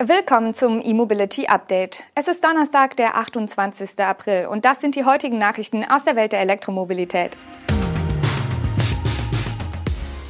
Willkommen 0.00 0.54
zum 0.54 0.84
E-Mobility 0.84 1.46
Update. 1.46 2.02
Es 2.16 2.26
ist 2.26 2.42
Donnerstag, 2.42 2.96
der 2.96 3.14
28. 3.16 4.00
April 4.00 4.46
und 4.46 4.64
das 4.64 4.80
sind 4.80 4.96
die 4.96 5.04
heutigen 5.04 5.38
Nachrichten 5.38 5.84
aus 5.84 6.02
der 6.02 6.16
Welt 6.16 6.32
der 6.32 6.40
Elektromobilität. 6.40 7.38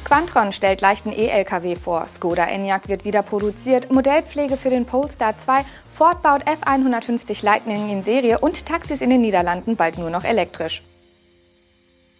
Quantron 0.03 0.53
stellt 0.53 0.81
leichten 0.81 1.11
E-Lkw 1.11 1.75
vor, 1.77 2.07
Skoda 2.07 2.45
Enyaq 2.45 2.87
wird 2.89 3.05
wieder 3.05 3.23
produziert, 3.23 3.91
Modellpflege 3.91 4.55
für 4.55 4.69
den 4.69 4.85
Polestar 4.85 5.35
2, 5.35 5.65
Ford 5.91 6.21
baut 6.21 6.43
F150 6.43 7.43
Lightning 7.43 7.89
in 7.89 8.03
Serie 8.03 8.37
und 8.37 8.67
Taxis 8.67 9.01
in 9.01 9.09
den 9.09 9.21
Niederlanden 9.21 9.75
bald 9.75 9.97
nur 9.97 10.11
noch 10.11 10.25
elektrisch. 10.25 10.83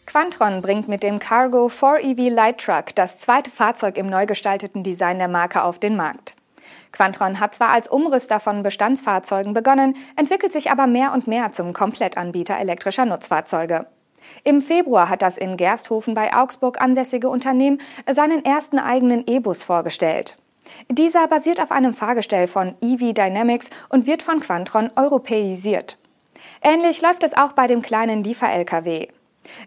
Quantron 0.08 0.64
bringt 0.64 0.88
mit 0.88 1.04
dem 1.04 1.20
Cargo 1.20 1.68
4EV 1.68 2.32
Light 2.32 2.58
Truck 2.58 2.96
das 2.96 3.20
zweite 3.20 3.52
Fahrzeug 3.52 3.98
im 3.98 4.08
neu 4.08 4.26
gestalteten 4.26 4.82
Design 4.82 5.20
der 5.20 5.28
Marke 5.28 5.62
auf 5.62 5.78
den 5.78 5.96
Markt. 5.96 6.36
Quantron 6.92 7.40
hat 7.40 7.56
zwar 7.56 7.70
als 7.70 7.88
Umrüster 7.88 8.40
von 8.40 8.64
Bestandsfahrzeugen 8.64 9.54
begonnen, 9.54 9.96
entwickelt 10.16 10.54
sich 10.54 10.72
aber 10.72 10.88
mehr 10.88 11.14
und 11.14 11.28
mehr 11.28 11.52
zum 11.52 11.74
Komplettanbieter 11.74 12.58
elektrischer 12.58 13.06
Nutzfahrzeuge. 13.06 13.88
Im 14.44 14.62
Februar 14.62 15.10
hat 15.10 15.22
das 15.22 15.38
in 15.38 15.58
Gersthofen 15.58 16.14
bei 16.14 16.34
Augsburg 16.34 16.82
ansässige 16.82 17.30
Unternehmen 17.30 17.80
seinen 18.12 18.44
ersten 18.44 18.80
eigenen 18.80 19.24
E-Bus 19.28 19.64
vorgestellt. 19.64 20.38
Dieser 20.90 21.28
basiert 21.28 21.62
auf 21.62 21.72
einem 21.72 21.94
Fahrgestell 21.94 22.48
von 22.48 22.76
EV 22.82 23.14
Dynamics 23.14 23.70
und 23.90 24.08
wird 24.08 24.24
von 24.24 24.40
Quantron 24.40 24.90
europäisiert. 24.96 25.98
Ähnlich 26.62 27.02
läuft 27.02 27.24
es 27.24 27.38
auch 27.38 27.54
bei 27.54 27.68
dem 27.68 27.82
kleinen 27.82 28.24
Liefer-LKW. 28.24 29.08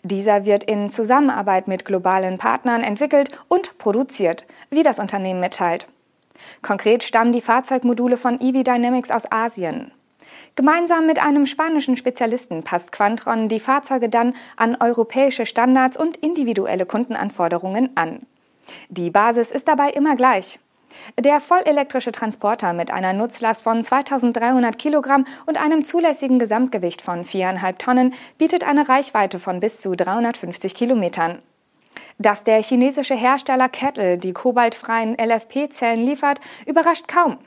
Dieser 0.03 0.45
wird 0.45 0.65
in 0.65 0.91
Zusammenarbeit 0.91 1.69
mit 1.69 1.85
globalen 1.85 2.39
Partnern 2.39 2.83
entwickelt 2.83 3.31
und 3.47 3.79
produziert, 3.79 4.45
wie 4.71 4.83
das 4.83 4.99
Unternehmen 4.99 5.41
mitteilt. 5.41 5.87
Konkret 6.63 7.03
stammen 7.03 7.33
die 7.33 7.41
Fahrzeugmodule 7.41 8.17
von 8.17 8.41
EV 8.41 8.63
Dynamics 8.65 9.11
aus 9.11 9.31
Asien. 9.31 9.93
Gemeinsam 10.55 11.07
mit 11.07 11.23
einem 11.23 11.47
spanischen 11.47 11.97
Spezialisten 11.97 12.63
passt 12.65 12.93
Quantron 12.93 13.49
die 13.49 13.61
Fahrzeuge 13.61 14.09
dann 14.09 14.35
an 14.57 14.77
europäische 14.81 15.47
Standards 15.47 15.97
und 15.97 16.17
individuelle 16.17 16.87
Kundenanforderungen 16.87 17.91
an. 17.97 18.27
Die 18.89 19.11
Basis 19.11 19.51
ist 19.51 19.69
dabei 19.69 19.91
immer 19.91 20.17
gleich. 20.17 20.59
Der 21.19 21.41
vollelektrische 21.41 22.13
Transporter 22.13 22.73
mit 22.73 22.91
einer 22.91 23.13
Nutzlast 23.13 23.63
von 23.63 23.83
2300 23.83 24.79
Kilogramm 24.79 25.27
und 25.47 25.61
einem 25.61 25.85
zulässigen 25.85 26.39
Gesamtgewicht 26.39 27.03
von 27.03 27.25
4,5 27.25 27.79
Tonnen 27.79 28.15
bietet 28.37 28.65
eine 28.65 28.89
Reichweite 28.89 29.39
von 29.39 29.61
bis 29.61 29.79
zu 29.79 29.95
350 29.95 30.75
Kilometern. 30.75 31.41
Dass 32.19 32.45
der 32.45 32.63
chinesische 32.63 33.15
Hersteller 33.15 33.69
Kettle 33.69 34.19
die 34.19 34.33
kobaltfreien 34.33 35.17
LFP-Zellen 35.19 36.05
liefert, 36.05 36.41
überrascht 36.67 37.09
kaum. 37.09 37.39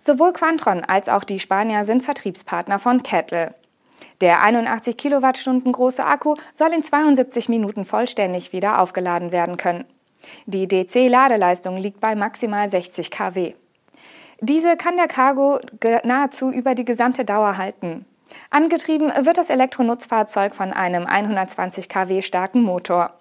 Sowohl 0.00 0.32
Quantron 0.32 0.84
als 0.84 1.08
auch 1.08 1.24
die 1.24 1.38
Spanier 1.38 1.84
sind 1.84 2.02
Vertriebspartner 2.02 2.78
von 2.78 3.02
Kettle. 3.02 3.54
Der 4.20 4.42
81 4.42 4.96
Kilowattstunden 4.96 5.72
große 5.72 6.04
Akku 6.04 6.36
soll 6.54 6.72
in 6.72 6.82
72 6.82 7.48
Minuten 7.48 7.84
vollständig 7.84 8.52
wieder 8.52 8.80
aufgeladen 8.80 9.32
werden 9.32 9.56
können. 9.56 9.84
Die 10.46 10.66
DC-Ladeleistung 10.66 11.76
liegt 11.76 12.00
bei 12.00 12.14
maximal 12.14 12.68
60 12.68 13.10
kW. 13.10 13.54
Diese 14.40 14.76
kann 14.76 14.96
der 14.96 15.08
Cargo 15.08 15.60
nahezu 16.04 16.50
über 16.50 16.74
die 16.74 16.84
gesamte 16.84 17.24
Dauer 17.24 17.56
halten. 17.56 18.04
Angetrieben 18.50 19.12
wird 19.20 19.38
das 19.38 19.50
Elektronutzfahrzeug 19.50 20.54
von 20.54 20.72
einem 20.72 21.06
120 21.06 21.88
kW 21.88 22.22
starken 22.22 22.62
Motor. 22.62 23.14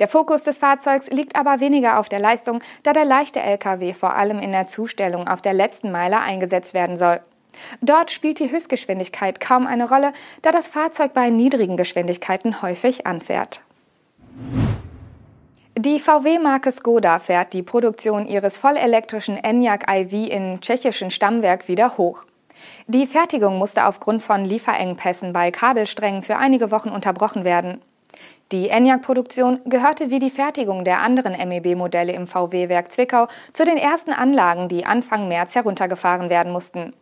Der 0.00 0.08
Fokus 0.08 0.42
des 0.44 0.58
Fahrzeugs 0.58 1.08
liegt 1.10 1.36
aber 1.36 1.60
weniger 1.60 1.98
auf 1.98 2.08
der 2.08 2.18
Leistung, 2.18 2.60
da 2.82 2.92
der 2.92 3.04
leichte 3.04 3.40
Lkw 3.40 3.92
vor 3.92 4.14
allem 4.14 4.38
in 4.38 4.52
der 4.52 4.66
Zustellung 4.66 5.28
auf 5.28 5.42
der 5.42 5.54
letzten 5.54 5.90
Meile 5.90 6.20
eingesetzt 6.20 6.74
werden 6.74 6.96
soll. 6.96 7.20
Dort 7.80 8.10
spielt 8.10 8.38
die 8.38 8.50
Höchstgeschwindigkeit 8.50 9.40
kaum 9.40 9.66
eine 9.66 9.88
Rolle, 9.88 10.12
da 10.42 10.50
das 10.50 10.68
Fahrzeug 10.68 11.12
bei 11.12 11.30
niedrigen 11.30 11.76
Geschwindigkeiten 11.76 12.62
häufig 12.62 13.06
anfährt. 13.06 13.62
Die 15.76 16.00
VW-Marke 16.00 16.70
Skoda 16.70 17.18
fährt 17.18 17.54
die 17.54 17.62
Produktion 17.62 18.26
ihres 18.26 18.56
vollelektrischen 18.56 19.36
Enyaq 19.36 19.90
iV 19.90 20.28
im 20.30 20.60
tschechischen 20.60 21.10
Stammwerk 21.10 21.66
wieder 21.66 21.96
hoch. 21.96 22.24
Die 22.86 23.06
Fertigung 23.06 23.58
musste 23.58 23.86
aufgrund 23.86 24.22
von 24.22 24.44
Lieferengpässen 24.44 25.32
bei 25.32 25.50
Kabelsträngen 25.50 26.22
für 26.22 26.36
einige 26.36 26.70
Wochen 26.70 26.90
unterbrochen 26.90 27.44
werden. 27.44 27.80
Die 28.52 28.68
Enyaq-Produktion 28.68 29.60
gehörte 29.64 30.10
wie 30.10 30.18
die 30.18 30.30
Fertigung 30.30 30.84
der 30.84 31.00
anderen 31.00 31.32
MEB-Modelle 31.32 32.12
im 32.12 32.26
VW-Werk 32.26 32.92
Zwickau 32.92 33.28
zu 33.54 33.64
den 33.64 33.78
ersten 33.78 34.12
Anlagen, 34.12 34.68
die 34.68 34.84
Anfang 34.84 35.26
März 35.28 35.54
heruntergefahren 35.54 36.28
werden 36.28 36.52
mussten. 36.52 36.92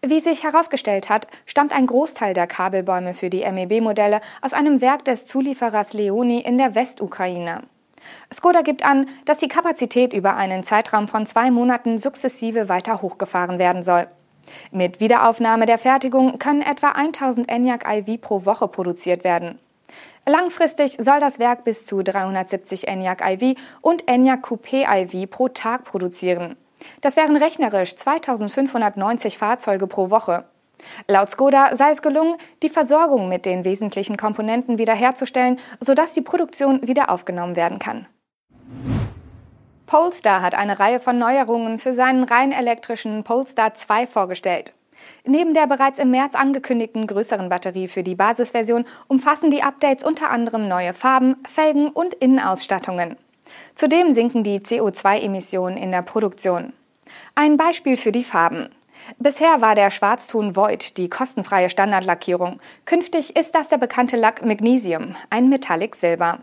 Wie 0.00 0.20
sich 0.20 0.44
herausgestellt 0.44 1.10
hat, 1.10 1.26
stammt 1.44 1.74
ein 1.74 1.86
Großteil 1.86 2.32
der 2.32 2.46
Kabelbäume 2.46 3.12
für 3.12 3.28
die 3.28 3.44
MEB-Modelle 3.44 4.22
aus 4.40 4.54
einem 4.54 4.80
Werk 4.80 5.04
des 5.04 5.26
Zulieferers 5.26 5.92
Leoni 5.92 6.40
in 6.40 6.56
der 6.56 6.74
Westukraine. 6.74 7.62
Skoda 8.32 8.62
gibt 8.62 8.84
an, 8.84 9.06
dass 9.24 9.38
die 9.38 9.48
Kapazität 9.48 10.12
über 10.12 10.36
einen 10.36 10.62
Zeitraum 10.62 11.08
von 11.08 11.26
zwei 11.26 11.50
Monaten 11.50 11.98
sukzessive 11.98 12.68
weiter 12.68 13.02
hochgefahren 13.02 13.58
werden 13.58 13.82
soll. 13.82 14.06
Mit 14.70 15.00
Wiederaufnahme 15.00 15.66
der 15.66 15.78
Fertigung 15.78 16.38
können 16.38 16.62
etwa 16.62 16.92
1000 16.92 17.48
Enyaq 17.48 17.84
iV 17.86 18.20
pro 18.20 18.44
Woche 18.46 18.68
produziert 18.68 19.24
werden. 19.24 19.58
Langfristig 20.26 20.96
soll 20.98 21.20
das 21.20 21.38
Werk 21.38 21.64
bis 21.64 21.84
zu 21.84 22.02
370 22.02 22.88
Enyaq 22.88 23.22
iV 23.24 23.58
und 23.80 24.08
Enyaq 24.08 24.44
Coupé 24.44 24.84
iV 24.84 25.30
pro 25.30 25.48
Tag 25.48 25.84
produzieren. 25.84 26.56
Das 27.00 27.16
wären 27.16 27.36
rechnerisch 27.36 27.96
2590 27.96 29.38
Fahrzeuge 29.38 29.86
pro 29.86 30.10
Woche. 30.10 30.44
Laut 31.08 31.30
Skoda 31.30 31.74
sei 31.74 31.90
es 31.90 32.02
gelungen, 32.02 32.36
die 32.62 32.68
Versorgung 32.68 33.28
mit 33.28 33.46
den 33.46 33.64
wesentlichen 33.64 34.16
Komponenten 34.16 34.78
wiederherzustellen, 34.78 35.58
sodass 35.80 36.12
die 36.12 36.22
Produktion 36.22 36.86
wieder 36.86 37.10
aufgenommen 37.10 37.56
werden 37.56 37.78
kann. 37.78 38.06
Polestar 39.86 40.42
hat 40.42 40.54
eine 40.54 40.78
Reihe 40.80 40.98
von 40.98 41.18
Neuerungen 41.18 41.78
für 41.78 41.94
seinen 41.94 42.24
rein 42.24 42.50
elektrischen 42.50 43.22
Polestar 43.22 43.74
2 43.74 44.06
vorgestellt. 44.06 44.74
Neben 45.24 45.54
der 45.54 45.66
bereits 45.66 45.98
im 45.98 46.10
März 46.10 46.34
angekündigten 46.34 47.06
größeren 47.06 47.48
Batterie 47.48 47.88
für 47.88 48.02
die 48.02 48.14
Basisversion 48.14 48.84
umfassen 49.08 49.50
die 49.50 49.62
Updates 49.62 50.04
unter 50.04 50.30
anderem 50.30 50.68
neue 50.68 50.92
Farben, 50.92 51.36
Felgen 51.48 51.88
und 51.88 52.14
Innenausstattungen. 52.14 53.16
Zudem 53.74 54.12
sinken 54.12 54.42
die 54.42 54.60
CO2-Emissionen 54.60 55.76
in 55.76 55.92
der 55.92 56.02
Produktion. 56.02 56.72
Ein 57.34 57.56
Beispiel 57.56 57.96
für 57.96 58.12
die 58.12 58.24
Farben. 58.24 58.68
Bisher 59.18 59.60
war 59.60 59.74
der 59.74 59.90
Schwarzton 59.90 60.56
Void 60.56 60.96
die 60.96 61.08
kostenfreie 61.08 61.70
Standardlackierung. 61.70 62.60
Künftig 62.84 63.36
ist 63.36 63.54
das 63.54 63.68
der 63.68 63.78
bekannte 63.78 64.16
Lack 64.16 64.44
Magnesium, 64.44 65.14
ein 65.30 65.48
Metallic 65.48 65.94
Silber. 65.94 66.40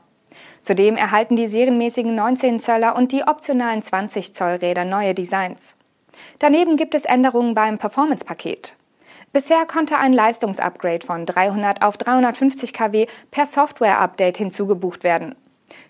Zudem 0.62 0.95
erhalten 0.95 1.35
die 1.35 1.47
serienmäßigen 1.47 2.16
19 2.16 2.59
Zöller 2.59 2.95
und 2.95 3.12
die 3.12 3.24
optionalen 3.24 3.81
20 3.81 4.34
Zoll 4.34 4.56
Räder 4.56 4.85
neue 4.85 5.13
Designs. 5.13 5.75
Daneben 6.40 6.78
gibt 6.78 6.96
es 6.96 7.06
Änderungen 7.06 7.53
beim 7.53 7.78
Performance-Paket. 7.78 8.75
Bisher 9.31 9.66
konnte 9.66 9.97
ein 9.97 10.13
Leistungsupgrade 10.13 11.06
von 11.06 11.25
300 11.25 11.84
auf 11.84 11.97
350 11.97 12.74
kW 12.74 13.07
per 13.31 13.46
Software-Update 13.46 14.38
hinzugebucht 14.38 15.03
werden. 15.03 15.35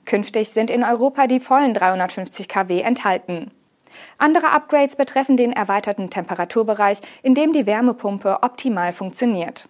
Künftig 0.05 0.49
sind 0.49 0.69
in 0.69 0.83
Europa 0.83 1.27
die 1.27 1.39
vollen 1.39 1.73
350 1.73 2.47
kW 2.47 2.81
enthalten. 2.81 3.51
Andere 4.17 4.51
Upgrades 4.51 4.95
betreffen 4.95 5.37
den 5.37 5.51
erweiterten 5.51 6.09
Temperaturbereich, 6.09 6.99
in 7.21 7.35
dem 7.35 7.51
die 7.53 7.65
Wärmepumpe 7.65 8.39
optimal 8.41 8.93
funktioniert. 8.93 9.67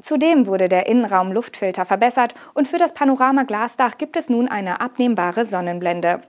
Zudem 0.00 0.46
wurde 0.46 0.68
der 0.68 0.86
Innenraum-Luftfilter 0.86 1.84
verbessert 1.84 2.34
und 2.54 2.68
für 2.68 2.78
das 2.78 2.94
Panorama-Glasdach 2.94 3.98
gibt 3.98 4.16
es 4.16 4.28
nun 4.28 4.48
eine 4.48 4.80
abnehmbare 4.80 5.44
Sonnenblende. 5.44 6.22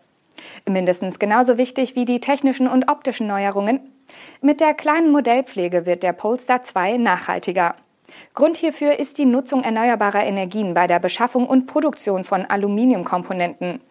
Mindestens 0.68 1.20
genauso 1.20 1.58
wichtig 1.58 1.96
wie 1.96 2.06
die 2.06 2.20
technischen 2.20 2.68
und 2.68 2.90
optischen 2.90 3.28
Neuerungen. 3.28 3.80
Mit 4.42 4.62
der 4.62 4.74
kleinen 4.74 5.12
Modellpflege 5.12 5.86
wird 5.86 6.04
der 6.04 6.14
Polestar 6.14 6.64
2 6.64 6.98
nachhaltiger. 6.98 7.76
Grund 8.34 8.58
hierfür 8.58 9.00
ist 9.00 9.18
die 9.18 9.26
Nutzung 9.26 9.64
erneuerbarer 9.64 10.24
Energien 10.24 10.74
bei 10.74 10.88
der 10.88 11.00
Beschaffung 11.00 11.48
und 11.48 11.66
Produktion 11.66 12.24
von 12.24 12.46
Aluminiumkomponenten. 12.46 13.82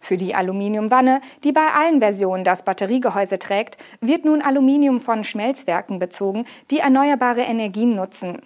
Für 0.00 0.16
die 0.16 0.34
Aluminiumwanne, 0.34 1.20
die 1.44 1.52
bei 1.52 1.68
allen 1.68 2.00
Versionen 2.00 2.44
das 2.44 2.64
Batteriegehäuse 2.64 3.38
trägt, 3.38 3.76
wird 4.00 4.24
nun 4.24 4.42
Aluminium 4.42 5.00
von 5.00 5.24
Schmelzwerken 5.24 5.98
bezogen, 5.98 6.46
die 6.70 6.78
erneuerbare 6.78 7.42
Energien 7.42 7.94
nutzen. 7.94 8.42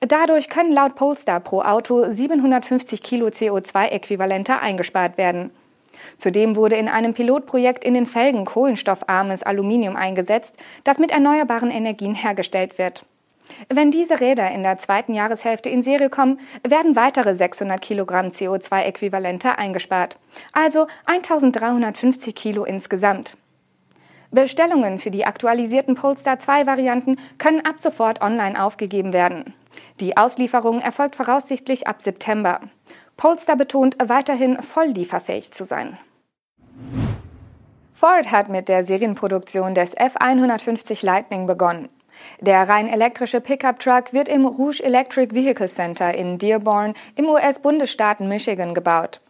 Dadurch 0.00 0.48
können 0.48 0.72
laut 0.72 0.94
Polestar 0.94 1.40
pro 1.40 1.62
Auto 1.62 2.10
750 2.10 3.02
Kilo 3.02 3.26
CO2-Äquivalente 3.26 4.58
eingespart 4.60 5.18
werden. 5.18 5.50
Zudem 6.18 6.56
wurde 6.56 6.76
in 6.76 6.88
einem 6.88 7.14
Pilotprojekt 7.14 7.84
in 7.84 7.94
den 7.94 8.06
Felgen 8.06 8.44
kohlenstoffarmes 8.44 9.42
Aluminium 9.42 9.96
eingesetzt, 9.96 10.56
das 10.84 10.98
mit 10.98 11.10
erneuerbaren 11.10 11.70
Energien 11.70 12.14
hergestellt 12.14 12.78
wird. 12.78 13.04
Wenn 13.68 13.90
diese 13.90 14.20
Räder 14.20 14.50
in 14.50 14.62
der 14.62 14.78
zweiten 14.78 15.14
Jahreshälfte 15.14 15.68
in 15.68 15.82
Serie 15.82 16.10
kommen, 16.10 16.40
werden 16.66 16.96
weitere 16.96 17.34
600 17.34 17.80
Kilogramm 17.80 18.28
CO2-Äquivalente 18.28 19.56
eingespart, 19.58 20.16
also 20.52 20.86
1350 21.06 22.34
Kilo 22.34 22.64
insgesamt. 22.64 23.36
Bestellungen 24.30 24.98
für 24.98 25.10
die 25.10 25.24
aktualisierten 25.24 25.94
Polestar 25.94 26.38
2 26.38 26.66
Varianten 26.66 27.16
können 27.38 27.64
ab 27.64 27.78
sofort 27.78 28.20
online 28.20 28.62
aufgegeben 28.62 29.14
werden. 29.14 29.54
Die 30.00 30.16
Auslieferung 30.16 30.80
erfolgt 30.80 31.16
voraussichtlich 31.16 31.86
ab 31.86 32.02
September. 32.02 32.60
Polestar 33.18 33.56
betont 33.56 33.96
weiterhin 34.02 34.62
voll 34.62 34.86
lieferfähig 34.86 35.52
zu 35.52 35.64
sein. 35.64 35.98
Ford 37.92 38.30
hat 38.30 38.48
mit 38.48 38.68
der 38.68 38.84
Serienproduktion 38.84 39.74
des 39.74 39.96
F150 39.96 41.04
Lightning 41.04 41.48
begonnen. 41.48 41.88
Der 42.40 42.68
rein 42.68 42.88
elektrische 42.88 43.40
Pickup-Truck 43.40 44.12
wird 44.12 44.28
im 44.28 44.46
Rouge 44.46 44.82
Electric 44.84 45.34
Vehicle 45.34 45.68
Center 45.68 46.14
in 46.14 46.38
Dearborn 46.38 46.94
im 47.16 47.28
US-Bundesstaat 47.28 48.20
Michigan 48.20 48.72
gebaut. 48.72 49.20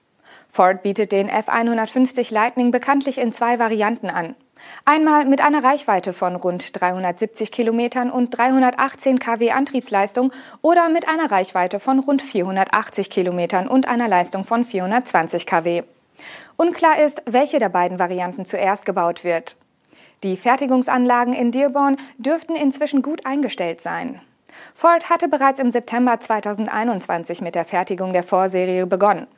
Ford 0.50 0.82
bietet 0.82 1.12
den 1.12 1.30
F150 1.30 2.32
Lightning 2.32 2.70
bekanntlich 2.70 3.16
in 3.16 3.32
zwei 3.32 3.58
Varianten 3.58 4.10
an. 4.10 4.34
Einmal 4.84 5.24
mit 5.24 5.40
einer 5.40 5.62
Reichweite 5.62 6.12
von 6.12 6.36
rund 6.36 6.80
370 6.80 7.52
Kilometern 7.52 8.10
und 8.10 8.30
318 8.30 9.18
kW 9.18 9.50
Antriebsleistung 9.50 10.32
oder 10.62 10.88
mit 10.88 11.08
einer 11.08 11.30
Reichweite 11.30 11.80
von 11.80 11.98
rund 11.98 12.22
480 12.22 13.10
Kilometern 13.10 13.68
und 13.68 13.88
einer 13.88 14.08
Leistung 14.08 14.44
von 14.44 14.64
420 14.64 15.46
kW. 15.46 15.82
Unklar 16.56 17.00
ist, 17.00 17.22
welche 17.26 17.58
der 17.58 17.68
beiden 17.68 17.98
Varianten 17.98 18.44
zuerst 18.44 18.84
gebaut 18.84 19.24
wird. 19.24 19.56
Die 20.24 20.36
Fertigungsanlagen 20.36 21.32
in 21.32 21.52
Dearborn 21.52 21.96
dürften 22.16 22.56
inzwischen 22.56 23.02
gut 23.02 23.24
eingestellt 23.24 23.80
sein. 23.80 24.20
Ford 24.74 25.10
hatte 25.10 25.28
bereits 25.28 25.60
im 25.60 25.70
September 25.70 26.18
2021 26.18 27.40
mit 27.40 27.54
der 27.54 27.64
Fertigung 27.64 28.12
der 28.12 28.24
Vorserie 28.24 28.86
begonnen. 28.86 29.28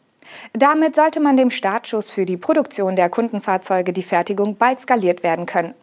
Damit 0.53 0.95
sollte 0.95 1.21
man 1.21 1.37
dem 1.37 1.51
Startschuss 1.51 2.11
für 2.11 2.27
die 2.27 2.37
Produktion 2.37 2.97
der 2.97 3.09
Kundenfahrzeuge 3.09 3.93
die 3.93 4.03
Fertigung 4.03 4.57
bald 4.57 4.81
skaliert 4.81 5.23
werden 5.23 5.47
können. 5.47 5.75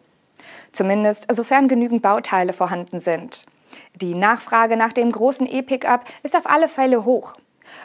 Zumindest 0.72 1.26
sofern 1.34 1.68
genügend 1.68 2.02
Bauteile 2.02 2.52
vorhanden 2.52 3.00
sind. 3.00 3.46
Die 3.94 4.14
Nachfrage 4.14 4.76
nach 4.76 4.92
dem 4.92 5.10
großen 5.12 5.46
E-Pickup 5.46 6.04
ist 6.22 6.36
auf 6.36 6.48
alle 6.48 6.68
Fälle 6.68 7.04
hoch. 7.04 7.36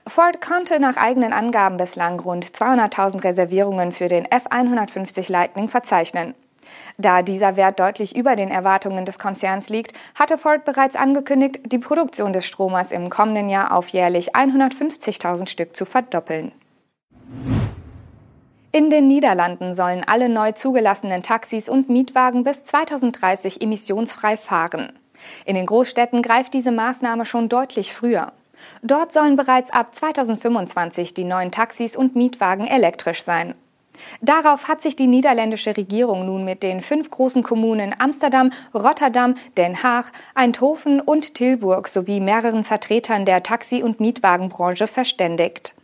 Ford 0.08 0.42
konnte 0.42 0.80
nach 0.80 0.98
eigenen 0.98 1.34
Angaben 1.34 1.78
bislang 1.78 2.20
rund 2.20 2.46
200.000 2.46 3.24
Reservierungen 3.24 3.92
für 3.92 4.08
den 4.08 4.26
F150 4.28 5.32
Lightning 5.32 5.68
verzeichnen. 5.68 6.36
Da 6.98 7.22
dieser 7.22 7.58
Wert 7.58 7.80
deutlich 7.80 8.16
über 8.16 8.36
den 8.36 8.50
Erwartungen 8.50 9.06
des 9.06 9.20
Konzerns 9.20 9.70
liegt, 9.70 9.94
hatte 10.18 10.38
Ford 10.38 10.66
bereits 10.66 10.96
angekündigt, 10.96 11.60
die 11.66 11.80
Produktion 11.80 12.34
des 12.34 12.46
Stromers 12.46 12.92
im 12.92 13.10
kommenden 13.10 13.50
Jahr 13.50 13.74
auf 13.74 13.90
jährlich 13.90 14.36
150.000 14.36 15.50
Stück 15.50 15.76
zu 15.76 15.86
verdoppeln. 15.86 16.52
In 18.72 18.90
den 18.90 19.08
Niederlanden 19.08 19.76
sollen 19.76 20.04
alle 20.04 20.30
neu 20.30 20.52
zugelassenen 20.52 21.22
Taxis 21.22 21.70
und 21.70 21.90
Mietwagen 21.90 22.44
bis 22.44 22.64
2030 22.64 23.62
emissionsfrei 23.62 24.36
fahren. 24.36 24.94
In 25.46 25.56
den 25.56 25.68
Großstädten 25.68 26.24
greift 26.24 26.56
diese 26.56 26.72
Maßnahme 26.72 27.26
schon 27.26 27.50
deutlich 27.50 27.94
früher. 27.94 28.32
Dort 28.82 29.12
sollen 29.12 29.36
bereits 29.36 29.72
ab 29.72 29.94
2025 29.94 31.14
die 31.14 31.24
neuen 31.24 31.52
Taxis 31.52 31.96
und 31.96 32.16
Mietwagen 32.16 32.66
elektrisch 32.66 33.24
sein. 33.24 33.54
Darauf 34.22 34.68
hat 34.68 34.82
sich 34.82 34.96
die 34.96 35.08
niederländische 35.08 35.76
Regierung 35.78 36.26
nun 36.26 36.44
mit 36.44 36.64
den 36.64 36.82
fünf 36.82 37.10
großen 37.10 37.44
Kommunen 37.44 37.96
Amsterdam, 37.98 38.52
Rotterdam, 38.74 39.36
Den 39.58 39.84
Haag, 39.84 40.12
Eindhoven 40.34 41.00
und 41.00 41.36
Tilburg 41.36 41.88
sowie 41.88 42.20
mehreren 42.20 42.64
Vertretern 42.64 43.26
der 43.26 43.44
Taxi- 43.44 43.84
und 43.84 44.00
Mietwagenbranche 44.00 44.88
verständigt. 44.88 45.76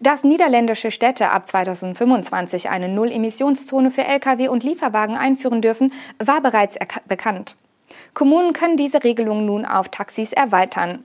Dass 0.00 0.24
niederländische 0.24 0.90
Städte 0.90 1.30
ab 1.30 1.48
2025 1.48 2.68
eine 2.68 2.88
Null-Emissionszone 2.88 3.90
für 3.90 4.04
Lkw 4.04 4.48
und 4.48 4.62
Lieferwagen 4.62 5.16
einführen 5.16 5.62
dürfen, 5.62 5.92
war 6.18 6.40
bereits 6.40 6.76
bekannt. 7.06 7.56
Kommunen 8.14 8.52
können 8.52 8.76
diese 8.76 9.04
Regelung 9.04 9.46
nun 9.46 9.64
auf 9.64 9.88
Taxis 9.88 10.32
erweitern. 10.32 11.04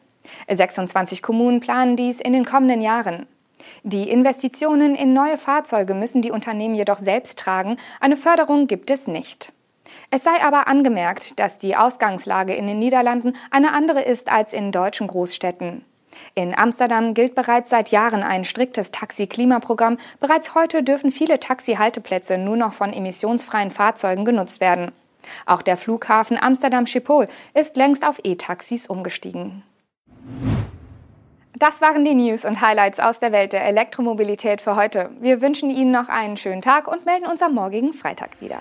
26 0.50 1.22
Kommunen 1.22 1.60
planen 1.60 1.96
dies 1.96 2.20
in 2.20 2.34
den 2.34 2.46
kommenden 2.46 2.82
Jahren. 2.82 3.28
Die 3.84 4.10
Investitionen 4.10 4.96
in 4.96 5.14
neue 5.14 5.38
Fahrzeuge 5.38 5.94
müssen 5.94 6.22
die 6.22 6.32
Unternehmen 6.32 6.76
jedoch 6.76 7.00
selbst 7.00 7.40
tragen, 7.40 7.78
eine 8.00 8.18
Förderung 8.18 8.68
gibt 8.68 8.92
es 8.92 9.08
nicht. 9.08 9.52
Es 10.12 10.24
sei 10.24 10.44
aber 10.44 10.68
angemerkt, 10.68 11.40
dass 11.40 11.58
die 11.58 11.76
Ausgangslage 11.76 12.54
in 12.54 12.68
den 12.68 12.80
Niederlanden 12.80 13.36
eine 13.52 13.74
andere 13.74 14.02
ist 14.02 14.32
als 14.32 14.54
in 14.54 14.72
deutschen 14.72 15.08
Großstädten. 15.08 15.84
In 16.34 16.58
Amsterdam 16.58 17.14
gilt 17.14 17.36
bereits 17.36 17.70
seit 17.70 17.90
Jahren 17.90 18.24
ein 18.24 18.44
striktes 18.44 18.92
Taxi-Klimaprogramm. 18.92 19.98
Bereits 20.20 20.56
heute 20.56 20.84
dürfen 20.84 21.12
viele 21.12 21.40
Taxi-Halteplätze 21.40 22.38
nur 22.38 22.58
noch 22.58 22.74
von 22.74 22.94
emissionsfreien 22.94 23.72
Fahrzeugen 23.72 24.26
genutzt 24.26 24.62
werden. 24.62 24.92
Auch 25.46 25.62
der 25.62 25.78
Flughafen 25.78 26.42
Amsterdam-Schiphol 26.42 27.28
ist 27.54 27.76
längst 27.76 28.06
auf 28.06 28.20
E-Taxis 28.24 28.88
umgestiegen. 28.88 29.64
Das 31.58 31.80
waren 31.80 32.04
die 32.04 32.14
News 32.14 32.44
und 32.44 32.60
Highlights 32.60 33.00
aus 33.00 33.20
der 33.20 33.32
Welt 33.32 33.54
der 33.54 33.64
Elektromobilität 33.66 34.60
für 34.60 34.76
heute. 34.76 35.10
Wir 35.22 35.42
wünschen 35.42 35.70
Ihnen 35.70 35.92
noch 35.92 36.10
einen 36.10 36.36
schönen 36.36 36.62
Tag 36.62 36.88
und 36.88 37.06
melden 37.06 37.28
uns 37.28 37.42
am 37.42 37.54
morgigen 37.54 37.94
Freitag 37.94 38.42
wieder. 38.42 38.60